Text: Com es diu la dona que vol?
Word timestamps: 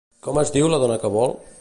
Com 0.27 0.39
es 0.43 0.53
diu 0.55 0.71
la 0.75 0.81
dona 0.87 0.99
que 1.05 1.15
vol? 1.21 1.37